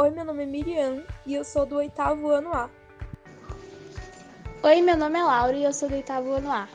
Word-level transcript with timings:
Oi, 0.00 0.08
meu 0.08 0.24
nome 0.24 0.44
é 0.44 0.46
Miriam 0.46 1.04
e 1.26 1.34
eu 1.34 1.44
sou 1.44 1.66
do 1.66 1.76
oitavo 1.76 2.30
ano 2.30 2.54
A. 2.54 2.70
Oi, 4.62 4.80
meu 4.80 4.96
nome 4.96 5.18
é 5.18 5.22
Laura 5.22 5.54
e 5.54 5.62
eu 5.62 5.74
sou 5.74 5.90
do 5.90 5.94
oitavo 5.94 6.32
ano 6.32 6.50
A. 6.50 6.66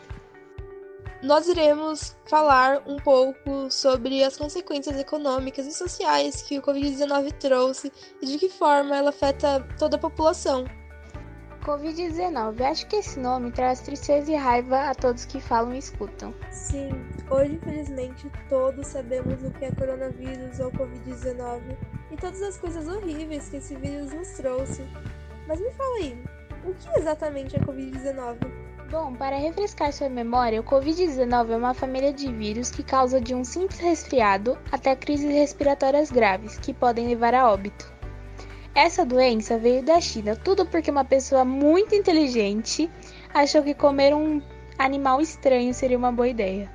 Nós 1.24 1.48
iremos 1.48 2.16
falar 2.28 2.84
um 2.86 2.98
pouco 2.98 3.72
sobre 3.72 4.24
as 4.24 4.38
consequências 4.38 4.96
econômicas 5.00 5.66
e 5.66 5.74
sociais 5.74 6.44
que 6.44 6.60
o 6.60 6.62
Covid-19 6.62 7.32
trouxe 7.40 7.92
e 8.22 8.28
de 8.28 8.38
que 8.38 8.48
forma 8.48 8.96
ela 8.96 9.10
afeta 9.10 9.68
toda 9.80 9.96
a 9.96 10.00
população. 10.00 10.64
Covid-19, 11.64 12.62
acho 12.62 12.86
que 12.86 12.98
esse 12.98 13.20
nome 13.20 13.52
traz 13.52 13.80
tristeza 13.80 14.32
e 14.32 14.36
raiva 14.36 14.92
a 14.92 14.94
todos 14.94 15.26
que 15.26 15.42
falam 15.42 15.74
e 15.74 15.80
escutam. 15.80 16.32
Sim, 16.52 16.90
hoje 17.32 17.56
infelizmente 17.56 18.32
todos 18.48 18.86
sabemos 18.86 19.44
o 19.44 19.50
que 19.50 19.66
é 19.66 19.72
coronavírus 19.72 20.60
ou 20.60 20.72
Covid-19 20.74 21.76
e 22.12 22.18
todas 22.18 22.42
as 22.42 22.58
coisas 22.58 22.88
horríveis 22.88 23.50
que 23.50 23.58
esse 23.58 23.76
vírus 23.76 24.12
nos 24.14 24.30
trouxe. 24.30 24.84
Mas 25.48 25.60
me 25.60 25.72
fala 25.72 25.98
aí, 25.98 26.18
o 26.64 26.74
que 26.74 27.00
exatamente 27.00 27.56
é 27.56 27.60
Covid-19? 27.60 28.38
Bom, 28.90 29.14
para 29.14 29.36
refrescar 29.36 29.92
sua 29.92 30.10
memória, 30.10 30.62
o 30.62 30.64
Covid-19 30.64 31.50
é 31.50 31.58
uma 31.58 31.74
família 31.74 32.14
de 32.14 32.32
vírus 32.32 32.70
que 32.70 32.84
causa 32.84 33.20
de 33.20 33.34
um 33.34 33.44
simples 33.44 33.80
resfriado 33.80 34.58
até 34.72 34.96
crises 34.96 35.32
respiratórias 35.32 36.12
graves, 36.12 36.58
que 36.58 36.74
podem 36.74 37.08
levar 37.08 37.34
a 37.34 37.52
óbito. 37.52 37.92
Essa 38.76 39.06
doença 39.06 39.58
veio 39.58 39.84
da 39.84 40.00
China, 40.00 40.36
tudo 40.36 40.66
porque 40.66 40.92
uma 40.92 41.06
pessoa 41.06 41.44
muito 41.44 41.96
inteligente 41.96 42.90
achou 43.34 43.64
que 43.64 43.74
comer 43.74 44.14
um 44.14 44.42
animal 44.78 45.20
estranho 45.20 45.74
seria 45.74 45.98
uma 45.98 46.12
boa 46.12 46.28
ideia. 46.28 46.70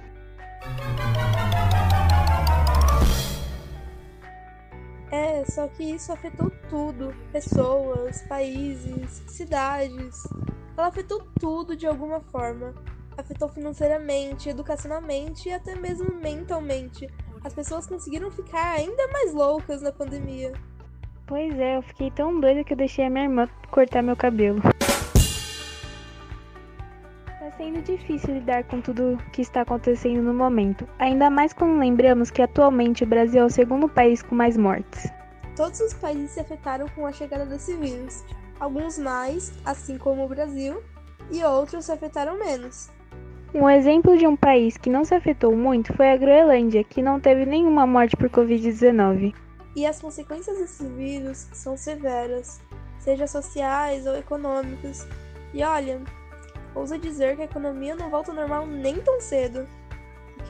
Só 5.44 5.68
que 5.68 5.82
isso 5.82 6.12
afetou 6.12 6.50
tudo: 6.68 7.14
pessoas, 7.32 8.22
países, 8.22 9.22
cidades. 9.26 10.22
Ela 10.76 10.88
afetou 10.88 11.22
tudo 11.38 11.76
de 11.76 11.86
alguma 11.86 12.20
forma. 12.20 12.74
Afetou 13.16 13.48
financeiramente, 13.48 14.48
educacionalmente 14.48 15.48
e 15.48 15.52
até 15.52 15.74
mesmo 15.74 16.14
mentalmente. 16.14 17.08
As 17.44 17.54
pessoas 17.54 17.86
conseguiram 17.86 18.30
ficar 18.30 18.72
ainda 18.72 19.08
mais 19.08 19.32
loucas 19.32 19.82
na 19.82 19.92
pandemia. 19.92 20.52
Pois 21.26 21.58
é, 21.58 21.76
eu 21.76 21.82
fiquei 21.82 22.10
tão 22.10 22.40
doida 22.40 22.64
que 22.64 22.72
eu 22.72 22.76
deixei 22.76 23.04
a 23.04 23.10
minha 23.10 23.24
irmã 23.24 23.48
cortar 23.70 24.02
meu 24.02 24.16
cabelo. 24.16 24.60
Tá 27.38 27.50
sendo 27.56 27.80
difícil 27.82 28.34
lidar 28.34 28.64
com 28.64 28.80
tudo 28.80 29.16
que 29.32 29.42
está 29.42 29.62
acontecendo 29.62 30.22
no 30.22 30.34
momento, 30.34 30.88
ainda 30.98 31.30
mais 31.30 31.52
quando 31.52 31.78
lembramos 31.78 32.30
que 32.30 32.42
atualmente 32.42 33.04
o 33.04 33.06
Brasil 33.06 33.42
é 33.42 33.44
o 33.44 33.50
segundo 33.50 33.88
país 33.88 34.22
com 34.22 34.34
mais 34.34 34.56
mortes. 34.56 35.19
Todos 35.56 35.80
os 35.80 35.94
países 35.94 36.32
se 36.32 36.40
afetaram 36.40 36.88
com 36.88 37.06
a 37.06 37.12
chegada 37.12 37.44
desse 37.44 37.74
vírus, 37.76 38.24
alguns 38.58 38.98
mais, 38.98 39.52
assim 39.64 39.98
como 39.98 40.24
o 40.24 40.28
Brasil, 40.28 40.82
e 41.30 41.42
outros 41.44 41.86
se 41.86 41.92
afetaram 41.92 42.38
menos. 42.38 42.90
Um 43.52 43.68
exemplo 43.68 44.16
de 44.16 44.26
um 44.26 44.36
país 44.36 44.76
que 44.76 44.88
não 44.88 45.04
se 45.04 45.14
afetou 45.14 45.56
muito 45.56 45.92
foi 45.94 46.12
a 46.12 46.16
Groenlândia, 46.16 46.84
que 46.84 47.02
não 47.02 47.18
teve 47.18 47.44
nenhuma 47.44 47.84
morte 47.84 48.16
por 48.16 48.30
Covid-19. 48.30 49.34
E 49.74 49.84
as 49.84 50.00
consequências 50.00 50.56
desse 50.56 50.84
vírus 50.84 51.48
são 51.52 51.76
severas, 51.76 52.60
seja 52.98 53.26
sociais 53.26 54.06
ou 54.06 54.16
econômicas. 54.16 55.06
E 55.52 55.64
olha, 55.64 56.00
ouso 56.76 56.96
dizer 56.96 57.34
que 57.34 57.42
a 57.42 57.46
economia 57.46 57.96
não 57.96 58.08
volta 58.08 58.30
ao 58.30 58.36
normal 58.36 58.66
nem 58.66 59.00
tão 59.00 59.20
cedo. 59.20 59.66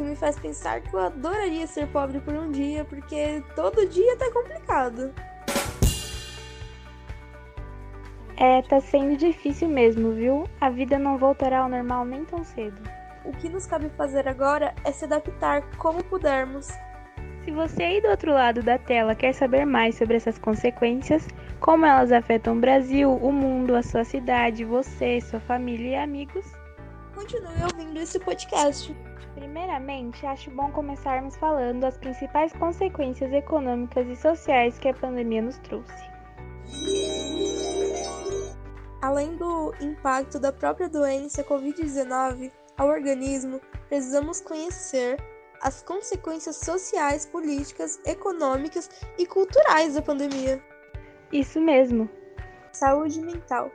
Que 0.01 0.05
me 0.05 0.17
faz 0.17 0.39
pensar 0.39 0.81
que 0.81 0.97
eu 0.97 1.01
adoraria 1.01 1.67
ser 1.67 1.87
pobre 1.89 2.21
por 2.21 2.33
um 2.33 2.51
dia, 2.51 2.87
porque 2.87 3.45
todo 3.55 3.87
dia 3.87 4.17
tá 4.17 4.33
complicado. 4.33 5.13
É, 8.39 8.63
tá 8.63 8.81
sendo 8.81 9.15
difícil 9.19 9.69
mesmo, 9.69 10.13
viu? 10.13 10.49
A 10.59 10.71
vida 10.71 10.99
não 10.99 11.19
voltará 11.19 11.59
ao 11.59 11.69
normal 11.69 12.07
nem 12.07 12.25
tão 12.25 12.43
cedo. 12.43 12.81
O 13.27 13.33
que 13.33 13.51
nos 13.51 13.67
cabe 13.67 13.91
fazer 13.91 14.27
agora 14.27 14.75
é 14.87 14.91
se 14.91 15.05
adaptar 15.05 15.61
como 15.77 16.03
pudermos. 16.03 16.69
Se 17.45 17.51
você 17.51 17.83
aí 17.83 18.01
do 18.01 18.09
outro 18.09 18.33
lado 18.33 18.63
da 18.63 18.79
tela 18.79 19.15
quer 19.15 19.35
saber 19.35 19.67
mais 19.67 19.97
sobre 19.97 20.17
essas 20.17 20.39
consequências, 20.39 21.29
como 21.61 21.85
elas 21.85 22.11
afetam 22.11 22.57
o 22.57 22.61
Brasil, 22.61 23.13
o 23.13 23.31
mundo, 23.31 23.77
a 23.77 23.83
sua 23.83 24.05
cidade, 24.05 24.65
você, 24.65 25.21
sua 25.21 25.41
família 25.41 25.91
e 25.91 25.97
amigos, 25.97 26.51
continue 27.15 27.63
ouvindo 27.63 27.99
esse 28.01 28.19
podcast. 28.19 28.95
Primeiramente, 29.35 30.27
acho 30.27 30.51
bom 30.51 30.71
começarmos 30.73 31.37
falando 31.37 31.81
das 31.81 31.97
principais 31.97 32.53
consequências 32.53 33.33
econômicas 33.33 34.07
e 34.09 34.17
sociais 34.17 34.79
que 34.79 34.89
a 34.89 34.95
pandemia 34.95 35.43
nos 35.43 35.59
trouxe. 35.59 36.11
Além 39.03 39.37
do 39.37 39.73
impacto 39.81 40.39
da 40.39 40.53
própria 40.53 40.89
doença 40.89 41.45
Covid-19 41.45 42.53
ao 42.77 42.89
organismo, 42.89 43.61
precisamos 43.89 44.41
conhecer 44.41 45.17
as 45.63 45.83
consequências 45.83 46.57
sociais, 46.57 47.27
políticas, 47.27 48.01
econômicas 48.05 48.91
e 49.19 49.27
culturais 49.27 49.95
da 49.95 50.03
pandemia. 50.03 50.63
Isso 51.33 51.61
mesmo. 51.61 52.09
Saúde 52.73 53.21
mental. 53.21 53.71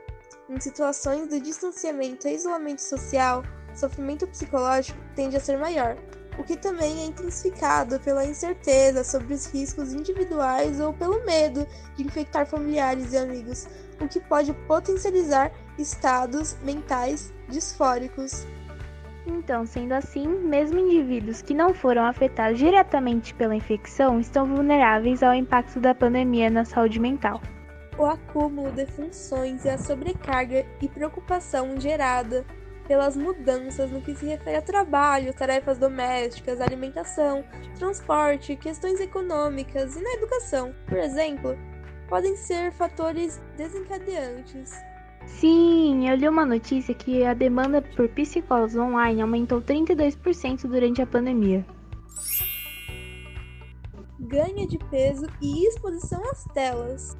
Em 0.48 0.60
situações 0.60 1.28
de 1.28 1.40
distanciamento 1.40 2.28
e 2.28 2.34
isolamento 2.34 2.80
social, 2.80 3.42
sofrimento 3.74 4.28
psicológico 4.28 4.98
tende 5.16 5.36
a 5.36 5.40
ser 5.40 5.58
maior, 5.58 5.96
o 6.38 6.44
que 6.44 6.56
também 6.56 7.00
é 7.00 7.06
intensificado 7.06 7.98
pela 7.98 8.24
incerteza 8.24 9.02
sobre 9.02 9.34
os 9.34 9.46
riscos 9.46 9.92
individuais 9.92 10.80
ou 10.80 10.92
pelo 10.92 11.24
medo 11.24 11.66
de 11.96 12.04
infectar 12.04 12.46
familiares 12.46 13.12
e 13.12 13.16
amigos, 13.16 13.66
o 14.00 14.06
que 14.06 14.20
pode 14.20 14.52
potencializar 14.68 15.50
estados 15.78 16.56
mentais 16.62 17.32
disfóricos. 17.48 18.46
Então, 19.26 19.66
sendo 19.66 19.94
assim, 19.94 20.28
mesmo 20.28 20.78
indivíduos 20.78 21.42
que 21.42 21.54
não 21.54 21.74
foram 21.74 22.04
afetados 22.04 22.56
diretamente 22.56 23.34
pela 23.34 23.56
infecção 23.56 24.20
estão 24.20 24.46
vulneráveis 24.46 25.24
ao 25.24 25.34
impacto 25.34 25.80
da 25.80 25.92
pandemia 25.92 26.48
na 26.48 26.64
saúde 26.64 27.00
mental. 27.00 27.40
O 27.98 28.04
acúmulo 28.04 28.70
de 28.72 28.86
funções 28.86 29.64
e 29.64 29.70
a 29.70 29.78
sobrecarga 29.78 30.66
e 30.82 30.88
preocupação 30.88 31.80
gerada 31.80 32.44
pelas 32.86 33.16
mudanças 33.16 33.90
no 33.90 34.00
que 34.00 34.14
se 34.14 34.26
refere 34.26 34.56
a 34.56 34.62
trabalho, 34.62 35.34
tarefas 35.34 35.78
domésticas, 35.78 36.60
alimentação, 36.60 37.44
transporte, 37.78 38.54
questões 38.56 39.00
econômicas 39.00 39.96
e 39.96 40.02
na 40.02 40.12
educação, 40.12 40.74
por 40.86 40.98
exemplo, 40.98 41.56
podem 42.08 42.36
ser 42.36 42.72
fatores 42.72 43.40
desencadeantes. 43.56 44.72
Sim, 45.26 46.08
eu 46.08 46.16
li 46.16 46.28
uma 46.28 46.46
notícia 46.46 46.94
que 46.94 47.24
a 47.24 47.34
demanda 47.34 47.82
por 47.82 48.08
psicólogos 48.10 48.76
online 48.76 49.20
aumentou 49.20 49.60
32% 49.60 50.62
durante 50.68 51.02
a 51.02 51.06
pandemia. 51.06 51.66
Ganha 54.20 54.66
de 54.66 54.78
peso 54.90 55.26
e 55.42 55.66
exposição 55.66 56.22
às 56.30 56.44
telas. 56.54 57.16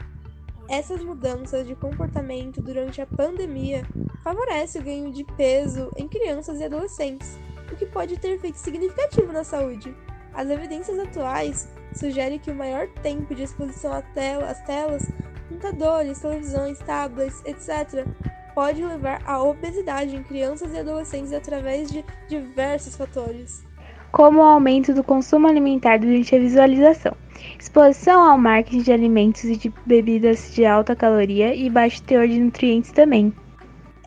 Essas 0.69 1.03
mudanças 1.03 1.66
de 1.66 1.77
comportamento 1.77 2.60
durante 2.60 3.00
a 3.00 3.06
pandemia 3.06 3.84
favorecem 4.25 4.81
o 4.81 4.84
ganho 4.84 5.12
de 5.12 5.22
peso 5.37 5.93
em 5.97 6.09
crianças 6.09 6.60
e 6.60 6.65
adolescentes, 6.65 7.38
o 7.72 7.77
que 7.77 7.87
pode 7.87 8.19
ter 8.19 8.32
efeito 8.32 8.59
significativo 8.59 9.32
na 9.32 9.44
saúde. 9.44 9.94
As 10.34 10.50
evidências 10.50 10.99
atuais 10.99 11.69
sugerem 11.94 12.38
que 12.38 12.50
o 12.50 12.54
maior 12.54 12.88
tempo 13.03 13.32
de 13.34 13.44
exposição 13.44 13.93
às 13.93 14.60
telas, 14.65 15.09
computadores, 15.49 16.19
televisões, 16.19 16.78
tablets, 16.81 17.43
etc., 17.44 18.04
pode 18.53 18.84
levar 18.84 19.22
à 19.25 19.41
obesidade 19.43 20.16
em 20.16 20.22
crianças 20.22 20.72
e 20.72 20.78
adolescentes 20.78 21.33
através 21.33 21.91
de 21.93 22.04
diversos 22.28 22.97
fatores. 22.97 23.65
Como 24.10 24.41
o 24.41 24.44
aumento 24.44 24.93
do 24.93 25.04
consumo 25.04 25.47
alimentar 25.47 25.98
durante 25.98 26.34
a 26.34 26.38
visualização, 26.38 27.16
exposição 27.58 28.22
ao 28.22 28.38
marketing 28.38 28.82
de 28.82 28.92
alimentos 28.92 29.44
e 29.44 29.56
de 29.56 29.72
bebidas 29.84 30.54
de 30.54 30.64
alta 30.64 30.94
caloria 30.94 31.54
e 31.54 31.68
baixo 31.71 32.03
teor 32.03 32.27
de 32.27 32.38
nutrientes 32.38 32.92
também. 32.92 33.33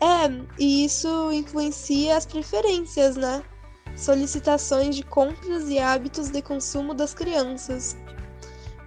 É, 0.00 0.30
e 0.58 0.84
isso 0.84 1.30
influencia 1.32 2.16
as 2.16 2.24
preferências, 2.26 3.16
né? 3.16 3.42
solicitações 3.96 4.96
de 4.96 5.02
compras 5.02 5.68
e 5.68 5.78
hábitos 5.78 6.30
de 6.30 6.40
consumo 6.40 6.94
das 6.94 7.14
crianças. 7.14 7.96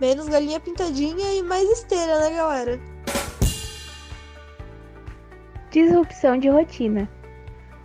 Menos 0.01 0.28
galinha 0.28 0.60
pintadinha 0.60 1.34
e 1.34 1.44
mais 1.44 1.69
esteira, 1.69 2.19
né, 2.19 2.36
galera? 2.36 2.80
Disrupção 5.72 6.38
de 6.38 6.50
rotina. 6.50 7.10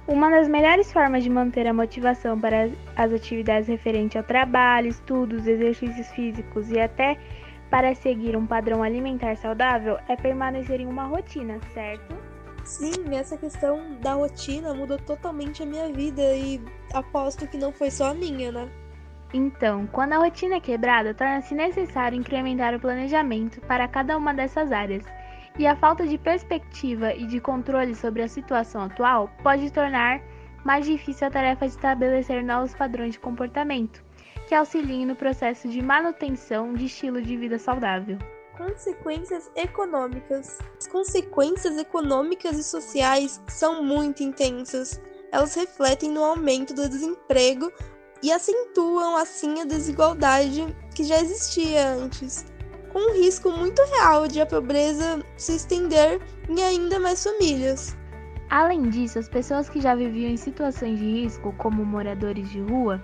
Uma 0.08 0.30
das 0.30 0.48
melhores 0.48 0.90
formas 0.90 1.22
de 1.22 1.28
manter 1.28 1.66
a 1.66 1.74
motivação 1.74 2.40
para 2.40 2.70
as 2.96 3.12
atividades 3.12 3.68
referentes 3.68 4.16
ao 4.16 4.22
trabalho, 4.22 4.88
estudos, 4.88 5.46
exercícios 5.46 6.08
físicos 6.08 6.70
e 6.70 6.80
até 6.80 7.18
para 7.68 7.94
seguir 7.94 8.34
um 8.34 8.46
padrão 8.46 8.82
alimentar 8.82 9.36
saudável 9.36 9.98
é 10.08 10.16
permanecer 10.16 10.80
em 10.80 10.86
uma 10.86 11.04
rotina, 11.04 11.60
certo? 11.74 12.16
Sim, 12.64 13.14
essa 13.14 13.36
questão 13.36 13.98
da 14.00 14.14
rotina 14.14 14.72
mudou 14.72 14.96
totalmente 14.96 15.62
a 15.62 15.66
minha 15.66 15.92
vida 15.92 16.22
e 16.34 16.58
aposto 16.94 17.46
que 17.46 17.58
não 17.58 17.70
foi 17.70 17.90
só 17.90 18.12
a 18.12 18.14
minha, 18.14 18.50
né? 18.50 18.66
Então, 19.34 19.86
quando 19.92 20.14
a 20.14 20.18
rotina 20.18 20.54
é 20.54 20.60
quebrada, 20.60 21.12
torna-se 21.12 21.54
necessário 21.54 22.18
incrementar 22.18 22.74
o 22.74 22.80
planejamento 22.80 23.60
para 23.60 23.86
cada 23.86 24.16
uma 24.16 24.32
dessas 24.32 24.72
áreas. 24.72 25.04
E 25.58 25.66
a 25.66 25.74
falta 25.74 26.06
de 26.06 26.16
perspectiva 26.16 27.12
e 27.12 27.26
de 27.26 27.40
controle 27.40 27.92
sobre 27.94 28.22
a 28.22 28.28
situação 28.28 28.82
atual 28.82 29.28
pode 29.42 29.72
tornar 29.72 30.22
mais 30.64 30.86
difícil 30.86 31.26
a 31.26 31.30
tarefa 31.30 31.66
de 31.66 31.72
estabelecer 31.72 32.44
novos 32.44 32.74
padrões 32.74 33.14
de 33.14 33.18
comportamento, 33.18 34.04
que 34.46 34.54
auxiliem 34.54 35.04
no 35.04 35.16
processo 35.16 35.68
de 35.68 35.82
manutenção 35.82 36.74
de 36.74 36.84
estilo 36.84 37.20
de 37.20 37.36
vida 37.36 37.58
saudável. 37.58 38.18
Consequências 38.56 39.50
econômicas. 39.56 40.58
As 40.78 40.86
consequências 40.86 41.76
econômicas 41.76 42.56
e 42.56 42.62
sociais 42.62 43.42
são 43.48 43.82
muito 43.82 44.22
intensas. 44.22 45.00
Elas 45.32 45.54
refletem 45.54 46.10
no 46.10 46.24
aumento 46.24 46.72
do 46.72 46.88
desemprego 46.88 47.72
e 48.22 48.30
acentuam 48.30 49.16
assim 49.16 49.60
a 49.60 49.64
desigualdade 49.64 50.64
que 50.94 51.02
já 51.02 51.20
existia 51.20 51.88
antes, 51.88 52.46
um 52.98 53.14
risco 53.14 53.50
muito 53.50 53.82
real 53.92 54.26
de 54.26 54.40
a 54.40 54.46
pobreza 54.46 55.24
se 55.36 55.56
estender 55.56 56.20
em 56.48 56.62
ainda 56.62 56.98
mais 56.98 57.22
famílias. 57.22 57.96
Além 58.50 58.88
disso, 58.88 59.18
as 59.18 59.28
pessoas 59.28 59.68
que 59.68 59.80
já 59.80 59.94
viviam 59.94 60.30
em 60.30 60.36
situações 60.36 60.98
de 60.98 61.04
risco, 61.04 61.54
como 61.58 61.84
moradores 61.84 62.48
de 62.50 62.60
rua, 62.60 63.02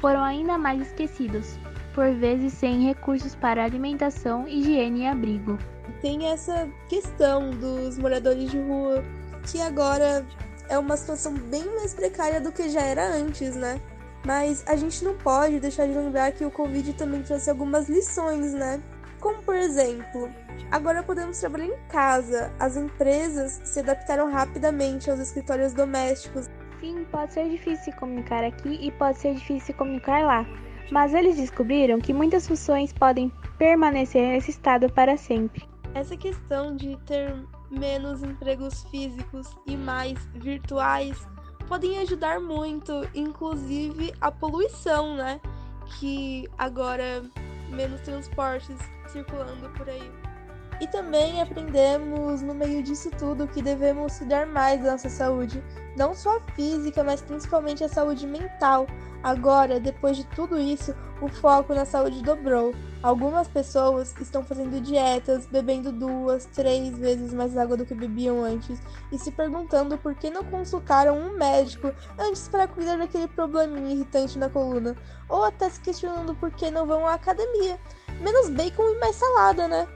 foram 0.00 0.22
ainda 0.22 0.58
mais 0.58 0.82
esquecidos, 0.82 1.58
por 1.94 2.12
vezes 2.14 2.52
sem 2.52 2.86
recursos 2.86 3.34
para 3.34 3.64
alimentação, 3.64 4.46
higiene 4.46 5.00
e 5.00 5.06
abrigo. 5.06 5.58
Tem 6.02 6.26
essa 6.26 6.68
questão 6.88 7.50
dos 7.50 7.98
moradores 7.98 8.50
de 8.50 8.58
rua, 8.58 9.02
que 9.50 9.60
agora 9.60 10.24
é 10.68 10.78
uma 10.78 10.96
situação 10.96 11.32
bem 11.32 11.64
mais 11.76 11.94
precária 11.94 12.40
do 12.40 12.52
que 12.52 12.68
já 12.68 12.82
era 12.82 13.08
antes, 13.14 13.56
né? 13.56 13.80
Mas 14.24 14.62
a 14.66 14.76
gente 14.76 15.02
não 15.02 15.16
pode 15.16 15.58
deixar 15.60 15.86
de 15.86 15.94
lembrar 15.94 16.32
que 16.32 16.44
o 16.44 16.50
Covid 16.50 16.92
também 16.92 17.22
trouxe 17.22 17.48
algumas 17.48 17.88
lições, 17.88 18.52
né? 18.52 18.82
Como 19.20 19.42
por 19.42 19.56
exemplo, 19.56 20.30
agora 20.70 21.02
podemos 21.02 21.38
trabalhar 21.38 21.66
em 21.66 21.88
casa. 21.88 22.52
As 22.58 22.76
empresas 22.76 23.60
se 23.64 23.80
adaptaram 23.80 24.30
rapidamente 24.30 25.10
aos 25.10 25.18
escritórios 25.18 25.72
domésticos. 25.72 26.48
Sim, 26.80 27.04
pode 27.10 27.32
ser 27.32 27.48
difícil 27.48 27.84
se 27.86 27.92
comunicar 27.92 28.44
aqui 28.44 28.78
e 28.80 28.92
pode 28.92 29.18
ser 29.18 29.34
difícil 29.34 29.66
se 29.66 29.72
comunicar 29.72 30.22
lá. 30.22 30.46
Mas 30.90 31.12
eles 31.12 31.36
descobriram 31.36 32.00
que 32.00 32.12
muitas 32.12 32.46
funções 32.46 32.92
podem 32.92 33.30
permanecer 33.58 34.22
nesse 34.22 34.52
estado 34.52 34.90
para 34.92 35.16
sempre. 35.16 35.68
Essa 35.94 36.16
questão 36.16 36.76
de 36.76 36.96
ter 37.04 37.34
menos 37.70 38.22
empregos 38.22 38.84
físicos 38.84 39.56
e 39.66 39.76
mais 39.76 40.18
virtuais 40.34 41.18
podem 41.66 41.98
ajudar 41.98 42.40
muito, 42.40 42.92
inclusive 43.14 44.14
a 44.20 44.30
poluição, 44.30 45.16
né? 45.16 45.40
Que 45.98 46.48
agora 46.56 47.22
menos 47.68 48.00
transportes 48.00 48.78
circulando 49.08 49.68
por 49.70 49.88
aí. 49.88 50.10
E 50.80 50.86
também 50.86 51.42
aprendemos 51.42 52.40
no 52.40 52.54
meio 52.54 52.82
disso 52.82 53.10
tudo 53.18 53.48
que 53.48 53.60
devemos 53.60 54.16
cuidar 54.18 54.46
mais 54.46 54.80
da 54.82 54.92
nossa 54.92 55.08
saúde, 55.08 55.62
não 55.96 56.14
só 56.14 56.36
a 56.36 56.52
física, 56.52 57.02
mas 57.02 57.20
principalmente 57.20 57.82
a 57.82 57.88
saúde 57.88 58.26
mental. 58.26 58.86
Agora, 59.22 59.80
depois 59.80 60.16
de 60.16 60.24
tudo 60.26 60.58
isso, 60.58 60.94
o 61.20 61.28
foco 61.28 61.74
na 61.74 61.84
saúde 61.84 62.22
dobrou. 62.22 62.72
Algumas 63.02 63.48
pessoas 63.48 64.14
estão 64.20 64.44
fazendo 64.44 64.80
dietas, 64.80 65.46
bebendo 65.46 65.90
duas, 65.90 66.46
três 66.46 66.96
vezes 66.96 67.34
mais 67.34 67.56
água 67.56 67.76
do 67.76 67.84
que 67.84 67.94
bebiam 67.94 68.42
antes 68.42 68.80
e 69.12 69.18
se 69.18 69.30
perguntando 69.32 69.98
por 69.98 70.14
que 70.14 70.30
não 70.30 70.44
consultaram 70.44 71.18
um 71.18 71.36
médico 71.36 71.92
antes 72.18 72.48
para 72.48 72.68
cuidar 72.68 72.96
daquele 72.96 73.28
probleminha 73.28 73.94
irritante 73.94 74.38
na 74.38 74.48
coluna, 74.48 74.96
ou 75.28 75.44
até 75.44 75.68
se 75.68 75.80
questionando 75.80 76.34
por 76.34 76.50
que 76.50 76.70
não 76.70 76.86
vão 76.86 77.06
à 77.06 77.14
academia. 77.14 77.78
Menos 78.20 78.50
bacon 78.50 78.88
e 78.88 78.98
mais 78.98 79.16
salada, 79.16 79.68
né? 79.68 79.86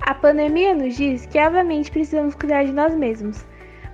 A 0.00 0.14
pandemia 0.14 0.74
nos 0.74 0.96
diz 0.96 1.26
que, 1.26 1.38
obviamente, 1.38 1.90
precisamos 1.90 2.34
cuidar 2.34 2.64
de 2.64 2.72
nós 2.72 2.94
mesmos, 2.94 3.44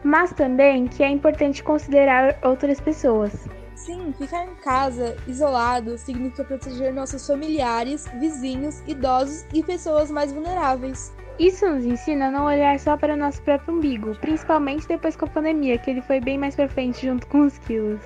mas 0.04 0.32
também 0.32 0.86
que 0.86 1.02
é 1.02 1.08
importante 1.08 1.64
considerar 1.64 2.38
outras 2.42 2.80
pessoas. 2.80 3.48
Sim, 3.74 4.14
ficar 4.16 4.44
em 4.44 4.54
casa, 4.56 5.16
isolado, 5.26 5.98
significa 5.98 6.44
proteger 6.44 6.92
nossos 6.92 7.26
familiares, 7.26 8.06
vizinhos, 8.20 8.82
idosos 8.86 9.44
e 9.52 9.62
pessoas 9.62 10.10
mais 10.10 10.32
vulneráveis. 10.32 11.12
Isso 11.38 11.68
nos 11.68 11.84
ensina 11.84 12.28
a 12.28 12.30
não 12.30 12.44
olhar 12.44 12.78
só 12.78 12.96
para 12.96 13.14
o 13.14 13.16
nosso 13.16 13.42
próprio 13.42 13.74
umbigo, 13.74 14.14
principalmente 14.20 14.86
depois 14.86 15.16
com 15.16 15.24
a 15.24 15.28
pandemia, 15.28 15.76
que 15.78 15.90
ele 15.90 16.00
foi 16.02 16.20
bem 16.20 16.38
mais 16.38 16.54
pra 16.54 16.68
frente 16.68 17.04
junto 17.04 17.26
com 17.26 17.40
os 17.40 17.58
quilos. 17.58 18.00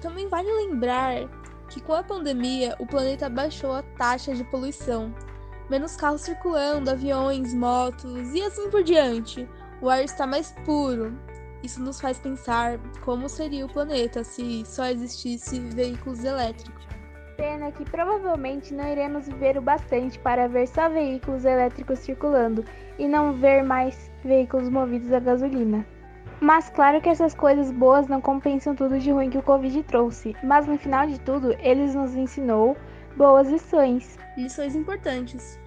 Também 0.00 0.26
vale 0.28 0.50
lembrar 0.50 1.28
que 1.68 1.80
com 1.80 1.92
a 1.92 2.02
pandemia 2.02 2.74
o 2.78 2.86
planeta 2.86 3.28
baixou 3.28 3.72
a 3.72 3.82
taxa 3.82 4.34
de 4.34 4.44
poluição. 4.44 5.14
Menos 5.72 5.96
carros 5.96 6.20
circulando, 6.20 6.90
aviões, 6.90 7.54
motos 7.54 8.34
e 8.34 8.42
assim 8.42 8.68
por 8.68 8.82
diante. 8.82 9.48
O 9.80 9.88
ar 9.88 10.04
está 10.04 10.26
mais 10.26 10.54
puro. 10.66 11.18
Isso 11.62 11.82
nos 11.82 11.98
faz 11.98 12.18
pensar 12.18 12.78
como 13.02 13.26
seria 13.26 13.64
o 13.64 13.72
planeta 13.72 14.22
se 14.22 14.66
só 14.66 14.84
existisse 14.84 15.58
veículos 15.58 16.24
elétricos. 16.24 16.86
Pena 17.38 17.72
que 17.72 17.86
provavelmente 17.86 18.74
não 18.74 18.86
iremos 18.86 19.26
viver 19.26 19.56
o 19.56 19.62
bastante 19.62 20.18
para 20.18 20.46
ver 20.46 20.68
só 20.68 20.90
veículos 20.90 21.46
elétricos 21.46 22.00
circulando 22.00 22.62
e 22.98 23.08
não 23.08 23.32
ver 23.32 23.62
mais 23.62 24.10
veículos 24.22 24.68
movidos 24.68 25.10
a 25.10 25.20
gasolina. 25.20 25.86
Mas 26.38 26.68
claro 26.68 27.00
que 27.00 27.08
essas 27.08 27.32
coisas 27.32 27.72
boas 27.72 28.08
não 28.08 28.20
compensam 28.20 28.74
tudo 28.74 28.98
de 28.98 29.10
ruim 29.10 29.30
que 29.30 29.38
o 29.38 29.42
Covid 29.42 29.82
trouxe, 29.84 30.36
mas 30.44 30.66
no 30.66 30.76
final 30.76 31.06
de 31.06 31.18
tudo, 31.18 31.56
eles 31.60 31.94
nos 31.94 32.14
ensinou 32.14 32.76
boas 33.16 33.48
lições. 33.48 34.18
Lições 34.36 34.74
importantes. 34.74 35.58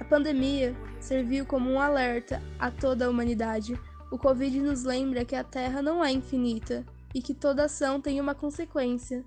A 0.00 0.04
pandemia 0.04 0.74
serviu 1.00 1.46
como 1.46 1.70
um 1.70 1.80
alerta 1.80 2.42
a 2.58 2.70
toda 2.70 3.06
a 3.06 3.10
humanidade. 3.10 3.78
O 4.10 4.18
Covid 4.18 4.60
nos 4.60 4.84
lembra 4.84 5.24
que 5.24 5.34
a 5.34 5.44
Terra 5.44 5.80
não 5.80 6.04
é 6.04 6.10
infinita 6.10 6.84
e 7.14 7.22
que 7.22 7.34
toda 7.34 7.64
ação 7.64 8.00
tem 8.00 8.20
uma 8.20 8.34
consequência. 8.34 9.24